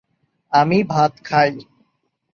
[0.53, 1.51] আমি ভাত খাই